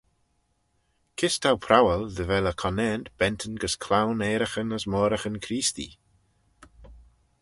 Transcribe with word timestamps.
Kys 1.17 1.35
t'ou 1.41 1.57
prowal 1.65 2.03
dy 2.15 2.23
vel 2.29 2.49
y 2.51 2.53
conaant 2.61 3.05
bentyn 3.19 3.55
gys 3.61 3.75
cloan 3.83 4.19
ayraghyn 4.29 4.75
as 4.77 4.85
moiraghyn 4.91 5.37
Creestee? 5.45 5.93